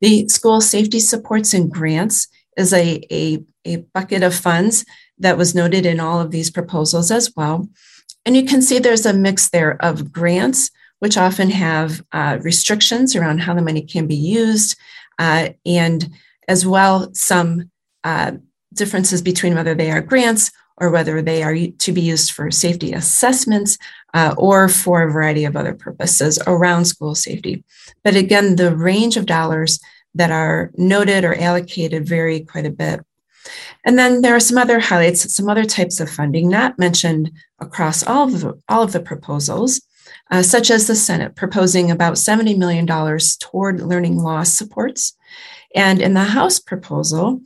The 0.00 0.28
school 0.28 0.60
safety 0.60 1.00
supports 1.00 1.54
and 1.54 1.70
grants 1.70 2.28
is 2.56 2.72
a, 2.72 3.00
a, 3.10 3.44
a 3.64 3.76
bucket 3.94 4.22
of 4.22 4.34
funds 4.34 4.84
that 5.18 5.38
was 5.38 5.54
noted 5.54 5.86
in 5.86 6.00
all 6.00 6.20
of 6.20 6.30
these 6.30 6.50
proposals 6.50 7.10
as 7.10 7.32
well. 7.36 7.68
And 8.24 8.36
you 8.36 8.44
can 8.44 8.60
see 8.60 8.78
there's 8.78 9.06
a 9.06 9.12
mix 9.12 9.48
there 9.48 9.76
of 9.84 10.12
grants, 10.12 10.70
which 10.98 11.16
often 11.16 11.50
have 11.50 12.02
uh, 12.12 12.38
restrictions 12.40 13.14
around 13.14 13.38
how 13.38 13.54
the 13.54 13.62
money 13.62 13.82
can 13.82 14.06
be 14.06 14.16
used, 14.16 14.76
uh, 15.18 15.50
and 15.64 16.10
as 16.48 16.66
well 16.66 17.12
some 17.14 17.70
uh, 18.04 18.32
differences 18.72 19.22
between 19.22 19.54
whether 19.54 19.74
they 19.74 19.90
are 19.90 20.00
grants 20.00 20.50
or 20.78 20.90
whether 20.90 21.22
they 21.22 21.42
are 21.42 21.56
to 21.78 21.92
be 21.92 22.02
used 22.02 22.32
for 22.32 22.50
safety 22.50 22.92
assessments 22.92 23.78
uh, 24.14 24.34
or 24.36 24.68
for 24.68 25.02
a 25.02 25.10
variety 25.10 25.44
of 25.44 25.56
other 25.56 25.74
purposes 25.74 26.38
around 26.46 26.84
school 26.84 27.14
safety. 27.14 27.64
But 28.04 28.14
again, 28.14 28.56
the 28.56 28.76
range 28.76 29.16
of 29.16 29.26
dollars 29.26 29.80
that 30.16 30.30
are 30.30 30.70
noted 30.76 31.24
or 31.24 31.34
allocated 31.34 32.08
vary 32.08 32.40
quite 32.40 32.66
a 32.66 32.70
bit. 32.70 33.00
And 33.84 33.98
then 33.98 34.22
there 34.22 34.34
are 34.34 34.40
some 34.40 34.58
other 34.58 34.80
highlights, 34.80 35.32
some 35.34 35.48
other 35.48 35.64
types 35.64 36.00
of 36.00 36.10
funding 36.10 36.48
not 36.48 36.78
mentioned 36.78 37.30
across 37.60 38.04
all 38.04 38.24
of 38.24 38.40
the, 38.40 38.60
all 38.68 38.82
of 38.82 38.92
the 38.92 39.00
proposals, 39.00 39.80
uh, 40.30 40.42
such 40.42 40.70
as 40.70 40.86
the 40.86 40.96
Senate 40.96 41.36
proposing 41.36 41.90
about 41.90 42.14
$70 42.14 42.58
million 42.58 42.86
toward 43.38 43.80
learning 43.80 44.18
loss 44.18 44.52
supports. 44.52 45.16
And 45.74 46.00
in 46.00 46.14
the 46.14 46.24
House 46.24 46.58
proposal, 46.58 47.40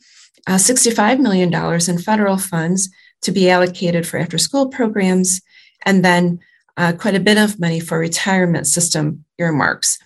uh, 0.47 0.55
$65 0.55 1.21
million 1.21 1.53
in 1.89 1.99
federal 1.99 2.39
funds 2.39 2.89
to 3.23 3.33
be 3.33 3.51
allocated 3.51 4.07
for 4.07 4.19
after 4.19 4.39
school 4.39 4.69
programs, 4.69 5.43
and 5.85 6.05
then 6.05 6.41
uh, 6.77 6.93
quite 6.93 7.15
a 7.15 7.21
bit 7.21 7.37
of 7.37 7.61
money 7.61 7.81
for 7.81 7.99
retirement 7.99 8.67
system 8.67 9.25
earmarks. 9.39 9.99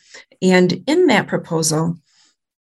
And 0.43 0.83
in 0.87 1.07
that 1.07 1.29
proposal, 1.29 1.97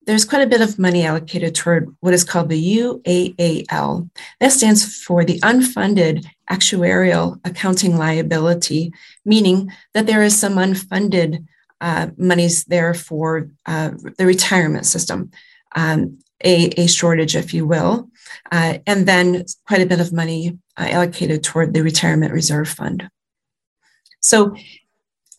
there's 0.06 0.24
quite 0.24 0.42
a 0.42 0.46
bit 0.46 0.60
of 0.60 0.78
money 0.78 1.04
allocated 1.04 1.54
toward 1.54 1.94
what 2.00 2.14
is 2.14 2.24
called 2.24 2.48
the 2.48 2.78
UAAL. 2.78 4.10
That 4.40 4.52
stands 4.52 5.02
for 5.02 5.24
the 5.24 5.40
unfunded 5.40 6.26
actuarial 6.50 7.40
accounting 7.44 7.96
liability, 7.96 8.92
meaning 9.24 9.70
that 9.94 10.06
there 10.06 10.22
is 10.22 10.38
some 10.38 10.54
unfunded 10.54 11.46
uh, 11.80 12.08
monies 12.16 12.64
there 12.64 12.94
for 12.94 13.50
uh, 13.66 13.90
the 14.18 14.26
retirement 14.26 14.86
system, 14.86 15.30
um, 15.74 16.18
a, 16.42 16.68
a, 16.80 16.86
shortage, 16.86 17.36
if 17.36 17.52
you 17.52 17.66
will, 17.66 18.08
uh, 18.52 18.78
and 18.86 19.06
then 19.06 19.44
quite 19.66 19.82
a 19.82 19.86
bit 19.86 20.00
of 20.00 20.12
money 20.12 20.58
uh, 20.78 20.88
allocated 20.90 21.42
toward 21.42 21.74
the 21.74 21.82
retirement 21.82 22.32
reserve 22.32 22.68
fund. 22.68 23.08
So 24.20 24.56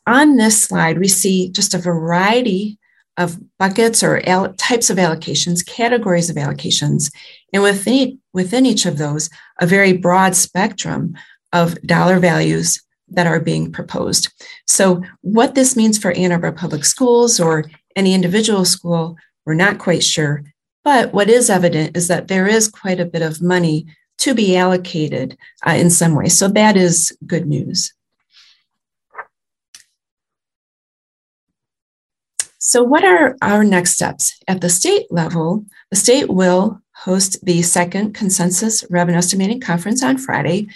on 0.05 0.37
this 0.37 0.63
slide, 0.63 0.99
we 0.99 1.07
see 1.07 1.49
just 1.49 1.73
a 1.73 1.79
variety 1.79 2.77
of 3.17 3.39
buckets 3.57 4.03
or 4.03 4.21
al- 4.27 4.53
types 4.53 4.89
of 4.89 4.97
allocations, 4.97 5.65
categories 5.65 6.29
of 6.29 6.35
allocations, 6.35 7.11
and 7.53 7.63
within, 7.63 8.19
within 8.33 8.65
each 8.65 8.85
of 8.85 8.97
those, 8.97 9.29
a 9.61 9.65
very 9.65 9.93
broad 9.93 10.35
spectrum 10.35 11.15
of 11.53 11.81
dollar 11.83 12.19
values 12.19 12.81
that 13.09 13.27
are 13.27 13.39
being 13.39 13.71
proposed. 13.71 14.31
So, 14.67 15.03
what 15.21 15.55
this 15.55 15.75
means 15.75 15.97
for 15.97 16.11
Ann 16.11 16.31
Arbor 16.31 16.51
Public 16.51 16.83
Schools 16.85 17.39
or 17.39 17.65
any 17.95 18.13
individual 18.13 18.65
school, 18.65 19.17
we're 19.45 19.53
not 19.53 19.79
quite 19.79 20.03
sure. 20.03 20.43
But 20.83 21.13
what 21.13 21.29
is 21.29 21.49
evident 21.49 21.95
is 21.95 22.07
that 22.09 22.27
there 22.27 22.47
is 22.47 22.67
quite 22.67 22.99
a 22.99 23.05
bit 23.05 23.21
of 23.21 23.41
money 23.41 23.87
to 24.19 24.33
be 24.33 24.55
allocated 24.55 25.37
uh, 25.65 25.71
in 25.71 25.89
some 25.89 26.15
way. 26.15 26.29
So, 26.29 26.47
that 26.49 26.75
is 26.75 27.15
good 27.25 27.47
news. 27.47 27.93
So, 32.67 32.81
what 32.81 33.05
are 33.05 33.37
our 33.43 33.63
next 33.63 33.91
steps? 33.91 34.39
At 34.47 34.59
the 34.59 34.69
state 34.69 35.05
level, 35.11 35.63
the 35.91 35.95
state 35.95 36.31
will 36.31 36.81
host 36.93 37.37
the 37.45 37.61
second 37.61 38.15
consensus 38.15 38.83
revenue 38.89 39.19
estimating 39.19 39.61
conference 39.61 40.01
on 40.01 40.17
Friday. 40.17 40.69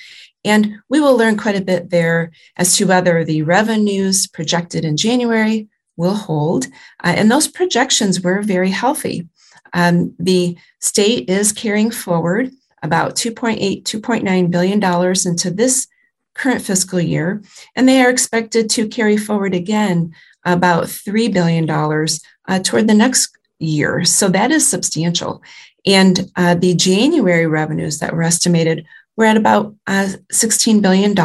And 0.46 0.76
we 0.88 1.02
will 1.02 1.18
learn 1.18 1.36
quite 1.36 1.56
a 1.56 1.64
bit 1.64 1.90
there 1.90 2.30
as 2.58 2.78
to 2.78 2.86
whether 2.86 3.26
the 3.26 3.42
revenues 3.42 4.28
projected 4.28 4.86
in 4.86 4.98
January 4.98 5.68
will 5.98 6.14
hold. 6.14 6.68
Uh, 7.04 7.16
and 7.18 7.32
those 7.32 7.48
projections 7.48 8.22
were 8.22 8.44
very 8.44 8.70
healthy. 8.70 9.28
Um, 9.74 10.14
the 10.20 10.60
state 10.80 11.28
is 11.28 11.52
carrying 11.52 11.90
forward 11.90 12.52
about 12.84 13.16
2.8, 13.16 13.82
2.9 13.82 14.52
billion 14.52 14.80
dollars 14.80 15.26
into 15.26 15.50
this 15.50 15.88
current 16.36 16.62
fiscal 16.62 17.02
year, 17.02 17.42
and 17.76 17.90
they 17.90 18.02
are 18.02 18.12
expected 18.12 18.70
to 18.70 18.88
carry 18.88 19.18
forward 19.18 19.56
again 19.56 20.14
about 20.54 20.86
$3 20.86 21.34
billion 21.34 21.70
uh, 21.70 22.60
toward 22.64 22.88
the 22.88 22.94
next 22.94 23.30
year. 23.60 24.06
So 24.06 24.30
that 24.30 24.52
is 24.52 24.68
substantial. 24.68 25.42
And 25.86 26.32
uh, 26.36 26.56
the 26.56 26.76
January 26.76 27.48
revenues 27.48 28.00
that 28.00 28.14
were 28.14 28.24
estimated 28.24 28.86
were 29.16 29.26
at 29.26 29.38
about 29.38 29.76
uh, 29.88 30.10
$16 30.32 30.82
billion, 30.82 31.16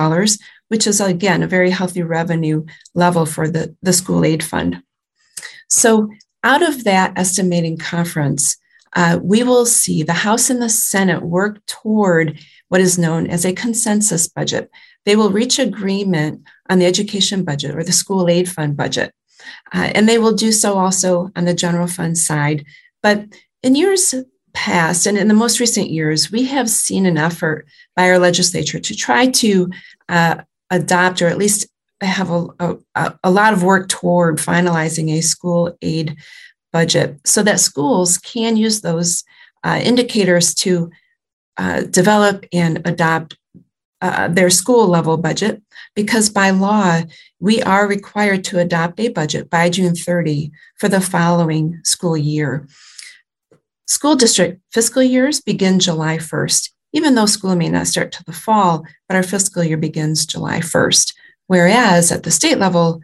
which 0.69 0.87
is, 0.87 1.01
again, 1.01 1.43
a 1.43 1.49
very 1.49 1.71
healthy 1.71 2.03
revenue 2.03 2.65
level 2.95 3.27
for 3.27 3.49
the, 3.49 3.77
the 3.83 3.93
school 3.93 4.25
aid 4.25 4.43
fund. 4.43 4.83
So, 5.69 6.11
out 6.43 6.63
of 6.63 6.85
that 6.85 7.15
estimating 7.17 7.79
conference, 7.79 8.59
uh, 8.95 9.19
we 9.23 9.43
will 9.43 9.65
see 9.65 10.03
the 10.03 10.13
House 10.13 10.51
and 10.51 10.61
the 10.61 10.69
Senate 10.69 11.23
work 11.23 11.65
toward 11.67 12.39
what 12.69 12.81
is 12.81 12.99
known 12.99 13.27
as 13.27 13.45
a 13.45 13.53
consensus 13.53 14.29
budget. 14.29 14.71
They 15.05 15.17
will 15.17 15.31
reach 15.31 15.59
agreement 15.59 16.43
on 16.71 16.79
the 16.79 16.87
education 16.87 17.45
budget 17.45 17.75
or 17.75 17.85
the 17.85 17.93
school 17.93 18.29
aid 18.29 18.49
fund 18.49 18.77
budget. 18.77 19.13
Uh, 19.75 19.91
and 19.95 20.09
they 20.09 20.19
will 20.19 20.33
do 20.33 20.53
so 20.53 20.79
also 20.79 21.31
on 21.37 21.45
the 21.45 21.55
general 21.55 21.87
fund 21.87 22.17
side. 22.17 22.65
But 23.03 23.27
in 23.63 23.75
years 23.75 24.15
past 24.55 25.07
and 25.07 25.19
in 25.19 25.29
the 25.29 25.35
most 25.35 25.61
recent 25.61 25.91
years, 25.91 26.31
we 26.31 26.45
have 26.47 26.71
seen 26.71 27.07
an 27.07 27.19
effort 27.19 27.67
by 27.97 28.09
our 28.09 28.19
legislature 28.19 28.79
to 28.79 28.97
try 28.97 29.27
to 29.27 29.71
uh, 30.09 30.37
adopt 30.71 31.21
or 31.21 31.27
at 31.27 31.39
least 31.39 31.67
have 32.01 32.31
a, 32.31 32.49
a, 32.95 33.15
a 33.25 33.31
lot 33.31 33.53
of 33.53 33.63
work 33.63 33.89
toward 33.89 34.39
finalizing 34.39 35.11
a 35.11 35.21
school 35.21 35.77
aid 35.83 36.17
budget 36.73 37.19
so 37.25 37.43
that 37.43 37.61
schools 37.61 38.19
can 38.19 38.57
use 38.57 38.81
those 38.81 39.25
uh, 39.63 39.81
indicators 39.83 40.55
to 40.55 40.91
uh, 41.57 41.83
develop 41.83 42.45
and 42.53 42.83
adopt 42.85 43.37
uh, 44.05 44.29
their 44.29 44.51
school 44.51 44.87
level 44.87 45.17
budget 45.17 45.63
because 45.95 46.29
by 46.29 46.51
law, 46.51 47.01
we 47.41 47.63
are 47.63 47.89
required 47.89 48.45
to 48.45 48.59
adopt 48.59 49.01
a 49.01 49.09
budget 49.09 49.49
by 49.49 49.71
June 49.71 49.95
30 49.95 50.53
for 50.79 50.91
the 50.91 51.01
following 51.01 51.81
school 51.85 52.15
year. 52.15 52.69
School 53.87 54.15
district 54.15 54.61
fiscal 54.71 55.03
years 55.03 55.41
begin 55.41 55.81
July 55.81 56.19
1st, 56.19 56.71
even 56.93 57.15
though 57.15 57.25
school 57.25 57.57
may 57.57 57.71
not 57.71 57.87
start 57.87 58.13
till 58.13 58.25
the 58.27 58.35
fall, 58.35 58.85
but 59.09 59.17
our 59.17 59.23
fiscal 59.23 59.65
year 59.65 59.79
begins 59.79 60.27
July 60.27 60.59
1st. 60.59 61.15
Whereas 61.47 62.13
at 62.13 62.25
the 62.25 62.31
state 62.31 62.59
level, 62.59 63.01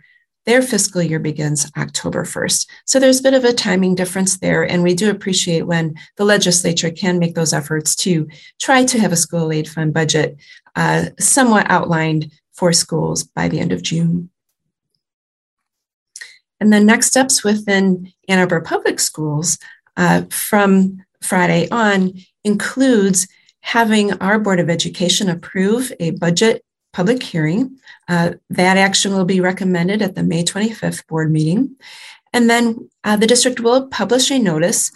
their 0.51 0.63
fiscal 0.63 1.01
year 1.01 1.21
begins 1.21 1.71
October 1.79 2.25
1st. 2.25 2.67
So 2.85 2.99
there's 2.99 3.21
a 3.21 3.23
bit 3.23 3.35
of 3.35 3.45
a 3.45 3.53
timing 3.53 3.95
difference 3.95 4.39
there. 4.39 4.65
And 4.65 4.83
we 4.83 4.95
do 4.97 5.09
appreciate 5.09 5.63
when 5.63 5.95
the 6.17 6.25
legislature 6.25 6.91
can 6.91 7.21
make 7.21 7.37
those 7.37 7.53
efforts 7.53 7.95
to 7.97 8.27
try 8.61 8.85
to 8.85 8.99
have 8.99 9.13
a 9.13 9.17
school 9.17 9.53
aid 9.53 9.69
fund 9.69 9.95
budget 9.95 10.39
uh, 10.75 11.11
somewhat 11.21 11.71
outlined 11.71 12.33
for 12.53 12.73
schools 12.73 13.23
by 13.23 13.47
the 13.47 13.61
end 13.61 13.71
of 13.71 13.81
June. 13.81 14.29
And 16.59 16.73
then 16.73 16.85
next 16.85 17.07
steps 17.07 17.45
within 17.45 18.13
Ann 18.29 18.41
Arbor 18.41 18.61
Public 18.61 18.99
Schools 18.99 19.57
uh, 19.97 20.23
from 20.31 21.05
Friday 21.23 21.69
on 21.71 22.15
includes 22.43 23.29
having 23.61 24.15
our 24.15 24.41
Board 24.41 24.59
of 24.59 24.69
Education 24.69 25.29
approve 25.29 25.93
a 26.01 26.11
budget 26.11 26.65
public 26.93 27.23
hearing. 27.23 27.79
Uh, 28.09 28.33
that 28.51 28.77
action 28.77 29.13
will 29.13 29.25
be 29.25 29.41
recommended 29.41 30.03
at 30.03 30.15
the 30.15 30.23
May 30.23 30.45
25th 30.45 31.07
board 31.07 31.31
meeting. 31.31 31.77
And 32.33 32.49
then 32.49 32.89
uh, 33.05 33.17
the 33.17 33.27
district 33.27 33.61
will 33.61 33.87
publish 33.89 34.31
a 34.31 34.39
notice 34.39 34.91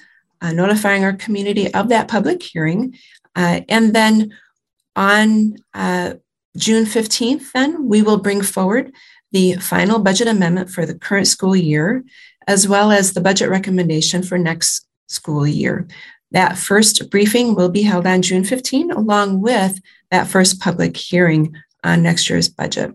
uh, 0.44 0.52
notifying 0.52 1.04
our 1.04 1.14
community 1.14 1.72
of 1.72 1.88
that 1.88 2.08
public 2.08 2.42
hearing. 2.42 2.94
Uh, 3.34 3.60
and 3.68 3.94
then 3.94 4.32
on 4.94 5.56
uh, 5.72 6.14
June 6.56 6.84
15th, 6.84 7.52
then 7.52 7.88
we 7.88 8.02
will 8.02 8.18
bring 8.18 8.42
forward 8.42 8.92
the 9.32 9.54
final 9.54 9.98
budget 9.98 10.28
amendment 10.28 10.70
for 10.70 10.86
the 10.86 10.94
current 10.94 11.26
school 11.26 11.56
year, 11.56 12.04
as 12.46 12.68
well 12.68 12.92
as 12.92 13.12
the 13.12 13.20
budget 13.20 13.48
recommendation 13.48 14.22
for 14.22 14.38
next 14.38 14.86
school 15.08 15.46
year. 15.46 15.88
That 16.30 16.58
first 16.58 17.10
briefing 17.10 17.54
will 17.54 17.70
be 17.70 17.82
held 17.82 18.06
on 18.06 18.22
June 18.22 18.44
15, 18.44 18.90
along 18.90 19.40
with 19.40 19.80
that 20.10 20.28
first 20.28 20.60
public 20.60 20.96
hearing 20.96 21.56
on 21.85 22.03
next 22.03 22.29
year's 22.29 22.49
budget. 22.49 22.95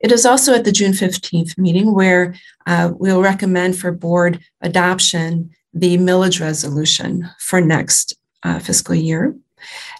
It 0.00 0.12
is 0.12 0.26
also 0.26 0.54
at 0.54 0.64
the 0.64 0.72
June 0.72 0.92
15th 0.92 1.56
meeting 1.56 1.94
where 1.94 2.34
uh, 2.66 2.92
we'll 2.94 3.22
recommend 3.22 3.78
for 3.78 3.90
board 3.92 4.40
adoption 4.60 5.50
the 5.72 5.98
millage 5.98 6.40
resolution 6.40 7.28
for 7.38 7.60
next 7.60 8.14
uh, 8.42 8.58
fiscal 8.58 8.94
year. 8.94 9.36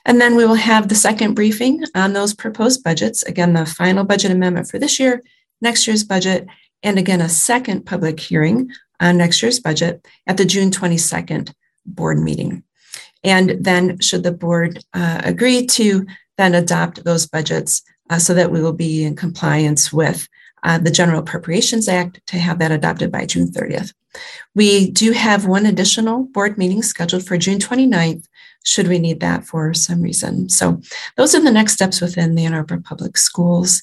And 0.05 0.21
then 0.21 0.37
we 0.37 0.47
will 0.47 0.55
have 0.55 0.89
the 0.89 0.95
second 0.95 1.35
briefing 1.35 1.85
on 1.95 2.13
those 2.13 2.35
proposed 2.35 2.85
budgets. 2.85 3.23
Again, 3.25 3.53
the 3.53 3.67
final 3.67 4.05
budget 4.05 4.31
amendment 4.31 4.71
for 4.71 4.79
this 4.79 4.99
year, 5.01 5.23
next 5.61 5.87
year's 5.87 6.05
budget, 6.05 6.47
and 6.83 6.99
again, 6.99 7.21
a 7.21 7.29
second 7.29 7.85
public 7.85 8.21
hearing 8.21 8.71
on 9.01 9.19
next 9.19 9.43
year's 9.43 9.61
budget 9.61 10.07
at 10.27 10.37
the 10.37 10.45
June 10.45 10.71
22nd 10.71 11.53
board 11.85 12.19
meeting. 12.19 12.63
And 13.25 13.65
then, 13.65 13.99
should 13.99 14.23
the 14.23 14.33
board 14.33 14.85
uh, 14.95 15.21
agree 15.25 15.67
to 15.67 16.07
then 16.37 16.55
adopt 16.55 17.05
those 17.05 17.27
budgets 17.27 17.83
uh, 18.11 18.19
so 18.19 18.35
that 18.35 18.51
we 18.51 18.63
will 18.63 18.73
be 18.73 19.05
in 19.05 19.17
compliance 19.17 19.93
with 19.93 20.29
uh, 20.63 20.79
the 20.79 20.91
General 20.91 21.21
Appropriations 21.21 21.89
Act 21.89 22.21
to 22.27 22.39
have 22.39 22.59
that 22.59 22.73
adopted 22.73 23.13
by 23.13 23.27
June 23.27 23.49
30th. 23.49 23.93
We 24.55 24.91
do 24.91 25.13
have 25.13 25.47
one 25.47 25.67
additional 25.67 26.25
board 26.25 26.59
meeting 26.59 26.83
scheduled 26.83 27.27
for 27.27 27.39
June 27.39 27.59
29th, 27.59 28.27
should 28.65 28.89
we 28.89 28.99
need 28.99 29.21
that 29.21 29.45
for 29.45 29.73
some 29.75 30.03
reason. 30.03 30.49
So, 30.49 30.81
those 31.17 31.35
are 31.35 31.41
the 31.41 31.53
next 31.53 31.75
steps 31.75 32.01
within 32.01 32.35
the 32.35 32.45
Ann 32.45 32.55
Arbor 32.55 32.79
Public 32.79 33.17
Schools. 33.17 33.83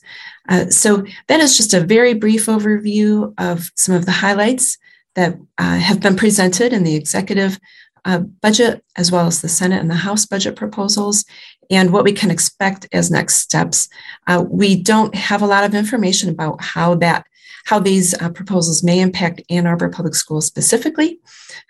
Uh, 0.50 0.70
so, 0.70 1.06
that 1.28 1.40
is 1.40 1.56
just 1.56 1.74
a 1.74 1.80
very 1.80 2.14
brief 2.14 2.48
overview 2.48 3.34
of 3.38 3.72
some 3.76 3.96
of 3.96 4.06
the 4.06 4.12
highlights 4.12 4.78
that 5.16 5.38
uh, 5.58 5.78
have 5.78 6.02
been 6.02 6.16
presented 6.16 6.74
in 6.74 6.84
the 6.84 6.96
executive 6.96 7.60
uh, 8.06 8.20
budget, 8.20 8.84
as 8.96 9.12
well 9.12 9.28
as 9.28 9.42
the 9.42 9.50
Senate 9.50 9.82
and 9.82 9.90
the 9.90 9.96
House 9.96 10.26
budget 10.26 10.56
proposals, 10.56 11.26
and 11.70 11.92
what 11.92 12.04
we 12.04 12.14
can 12.14 12.32
expect 12.32 12.88
as 12.94 13.12
next 13.12 13.38
steps. 13.38 13.90
Uh, 14.28 14.44
we 14.48 14.76
don't 14.82 15.16
have 15.16 15.42
a 15.42 15.48
lot 15.48 15.64
of 15.64 15.74
information 15.74 16.30
about 16.30 16.62
how 16.62 16.96
that 16.96 17.26
how 17.66 17.80
these 17.80 18.14
uh, 18.22 18.30
proposals 18.30 18.84
may 18.84 19.00
impact 19.00 19.42
Ann 19.50 19.66
Arbor 19.66 19.90
Public 19.90 20.14
Schools 20.14 20.46
specifically, 20.46 21.20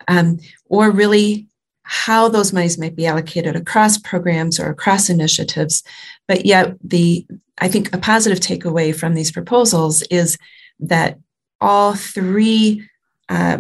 um, 0.10 0.40
or 0.66 0.92
really 0.92 1.48
how 1.84 2.28
those 2.28 2.52
monies 2.52 2.78
might 2.78 2.96
be 2.96 3.06
allocated 3.06 3.56
across 3.56 3.98
programs 3.98 4.60
or 4.60 4.70
across 4.70 5.10
initiatives. 5.10 5.84
But 6.28 6.46
yet, 6.46 6.76
the 6.84 7.26
I 7.60 7.70
think 7.70 7.94
a 7.94 7.98
positive 7.98 8.40
takeaway 8.40 8.94
from 8.94 9.14
these 9.14 9.32
proposals 9.32 10.02
is 10.04 10.38
that 10.80 11.18
all 11.62 11.94
three 11.94 12.90
uh, 13.30 13.60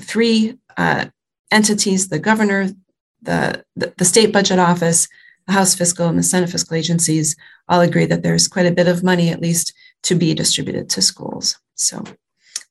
three 0.00 0.58
uh, 0.76 1.06
entities, 1.54 2.08
the 2.08 2.18
governor, 2.18 2.68
the, 3.22 3.64
the, 3.76 3.94
the 3.96 4.04
state 4.04 4.32
budget 4.32 4.58
office, 4.58 5.08
the 5.46 5.52
House 5.52 5.74
fiscal, 5.74 6.08
and 6.08 6.18
the 6.18 6.22
Senate 6.22 6.50
fiscal 6.50 6.76
agencies 6.76 7.36
all 7.68 7.80
agree 7.80 8.06
that 8.06 8.22
there's 8.22 8.48
quite 8.48 8.66
a 8.66 8.72
bit 8.72 8.88
of 8.88 9.04
money, 9.04 9.30
at 9.30 9.40
least, 9.40 9.72
to 10.02 10.14
be 10.14 10.34
distributed 10.34 10.90
to 10.90 11.00
schools. 11.00 11.58
So, 11.74 12.04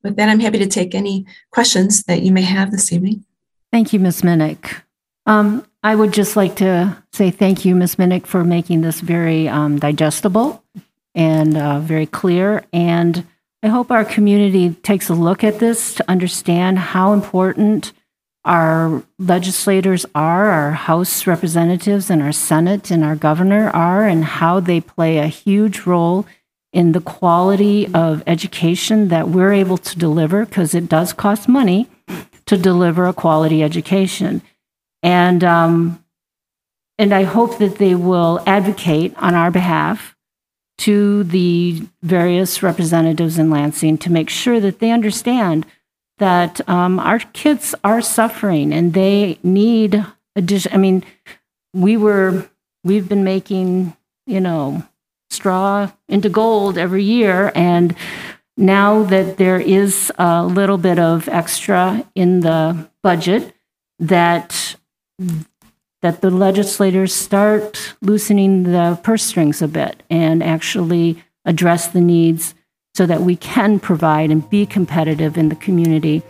with 0.04 0.16
that, 0.18 0.30
I'm 0.30 0.40
happy 0.40 0.60
to 0.60 0.68
take 0.68 0.94
any 0.94 1.26
questions 1.52 2.04
that 2.04 2.22
you 2.22 2.32
may 2.32 2.42
have 2.42 2.72
this 2.72 2.92
evening. 2.92 3.26
Thank 3.72 3.94
you, 3.94 4.00
Ms. 4.00 4.22
Minnick. 4.22 4.82
Um, 5.26 5.66
I 5.82 5.96
would 5.96 6.14
just 6.14 6.36
like 6.36 6.56
to 6.58 6.98
say 7.14 7.32
thank 7.32 7.66
you, 7.66 7.76
Ms. 7.76 7.96
Minnick, 7.96 8.28
for 8.28 8.44
making 8.44 8.82
this 8.82 9.00
very 9.00 9.48
um, 9.48 9.80
digestible 9.80 10.64
and 11.16 11.58
uh, 11.58 11.80
very 11.80 12.06
clear. 12.06 12.66
And 12.74 13.26
I 13.62 13.68
hope 13.68 13.92
our 13.92 14.04
community 14.04 14.72
takes 14.84 15.10
a 15.10 15.14
look 15.14 15.44
at 15.44 15.60
this 15.60 15.96
to 15.96 16.10
understand 16.10 16.80
how 16.80 17.14
important 17.14 17.94
our 18.46 19.04
legislators 19.18 20.06
are, 20.14 20.52
our 20.52 20.72
House 20.72 21.26
representatives 21.26 22.10
and 22.10 22.22
our 22.22 22.34
Senate 22.34 22.92
and 22.92 23.04
our 23.04 23.16
governor 23.16 23.70
are, 23.70 24.06
and 24.06 24.24
how 24.24 24.60
they 24.60 24.82
play 24.82 25.18
a 25.18 25.28
huge 25.28 25.82
role 25.82 26.26
in 26.74 26.92
the 26.92 27.02
quality 27.02 27.88
of 27.94 28.24
education 28.28 29.08
that 29.10 29.30
we're 29.30 29.54
able 29.54 29.78
to 29.78 29.98
deliver, 29.98 30.46
because 30.46 30.74
it 30.74 30.90
does 30.90 31.14
cost 31.14 31.48
money 31.48 31.88
to 32.46 32.58
deliver 32.58 33.06
a 33.06 33.14
quality 33.14 33.64
education. 33.64 34.42
And, 35.02 35.44
um, 35.44 36.04
and 36.98 37.14
I 37.14 37.24
hope 37.24 37.60
that 37.60 37.78
they 37.78 37.96
will 37.96 38.42
advocate 38.46 39.14
on 39.18 39.36
our 39.36 39.52
behalf 39.52 40.16
to 40.80 41.24
the 41.24 41.88
various 42.02 42.64
representatives 42.64 43.38
in 43.38 43.50
Lansing 43.50 43.98
to 44.00 44.12
make 44.12 44.30
sure 44.30 44.60
that 44.60 44.80
they 44.80 44.92
understand 44.92 45.66
that 46.24 46.62
um, 46.70 47.00
our 47.00 47.20
kids 47.20 47.76
are 47.84 48.02
suffering 48.02 48.72
and 48.72 48.94
they 48.94 49.38
need 49.44 50.06
addition. 50.38 50.72
I 50.74 50.78
mean, 50.78 51.04
we 51.74 51.98
were 51.98 52.50
we've 52.86 53.10
been 53.10 53.26
making 53.26 53.94
you 54.26 54.40
know 54.40 54.88
straw 55.30 55.92
into 56.08 56.30
gold 56.30 56.78
every 56.78 57.04
year, 57.04 57.52
and 57.56 57.94
now 58.56 59.04
that 59.04 59.36
there 59.36 59.60
is 59.60 60.14
a 60.18 60.46
little 60.46 60.78
bit 60.78 60.98
of 60.98 61.28
extra 61.28 62.08
in 62.16 62.40
the 62.40 62.88
budget, 63.02 63.54
that 64.00 64.78
that 66.02 66.22
the 66.22 66.32
legislators 66.32 67.14
start 67.14 67.96
loosening 68.02 68.64
the 68.64 68.98
purse 69.04 69.24
strings 69.24 69.62
a 69.62 69.68
bit 69.68 70.04
and 70.10 70.42
actually 70.42 71.22
address 71.44 71.88
the 71.88 72.02
needs 72.02 72.56
so 72.96 73.08
that 73.08 73.22
we 73.22 73.36
can 73.36 73.80
provide 73.80 74.30
and 74.30 74.48
be 74.52 74.68
competitive 74.68 75.36
in 75.36 75.50
the 75.50 75.56
community 75.56 76.22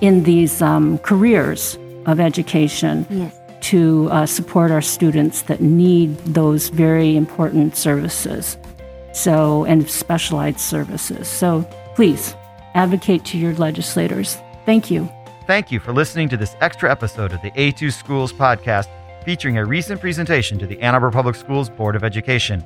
in 0.00 0.22
these 0.22 0.62
um, 0.62 0.96
careers 0.98 1.78
of 2.06 2.20
education 2.20 3.06
yes. 3.10 3.38
to 3.60 4.08
uh, 4.10 4.24
support 4.24 4.70
our 4.70 4.80
students 4.80 5.42
that 5.42 5.60
need 5.60 6.16
those 6.20 6.70
very 6.70 7.16
important 7.16 7.76
services. 7.76 8.56
So 9.12 9.64
and 9.66 9.88
specialized 9.90 10.60
services. 10.60 11.28
So 11.28 11.68
please 11.94 12.34
advocate 12.74 13.26
to 13.26 13.38
your 13.38 13.52
legislators. 13.54 14.38
Thank 14.64 14.90
you. 14.90 15.10
Thank 15.46 15.70
you 15.70 15.80
for 15.80 15.92
listening 15.92 16.30
to 16.30 16.38
this 16.38 16.56
extra 16.60 16.90
episode 16.90 17.32
of 17.32 17.42
the 17.42 17.50
a2 17.50 17.92
schools 17.92 18.32
podcast 18.32 18.88
featuring 19.24 19.58
a 19.58 19.64
recent 19.66 20.00
presentation 20.00 20.58
to 20.60 20.66
the 20.66 20.80
ann 20.80 20.94
arbor 20.94 21.10
public 21.10 21.34
schools 21.34 21.68
board 21.68 21.94
of 21.94 22.04
education 22.04 22.64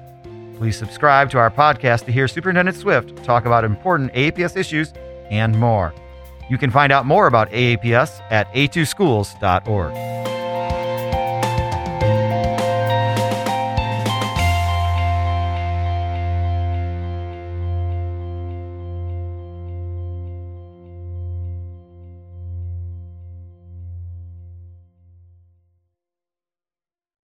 Please 0.62 0.79
subscribe 0.79 1.29
to 1.29 1.38
our 1.38 1.51
podcast 1.51 2.05
to 2.05 2.12
hear 2.12 2.29
Superintendent 2.29 2.77
Swift 2.77 3.25
talk 3.25 3.46
about 3.46 3.64
important 3.64 4.12
AAPS 4.12 4.57
issues 4.57 4.92
and 5.29 5.59
more. 5.59 5.92
You 6.48 6.57
can 6.57 6.70
find 6.70 6.92
out 6.92 7.05
more 7.05 7.27
about 7.27 7.51
AAPS 7.51 8.20
at 8.31 8.46
a2schools.org. 8.55 10.31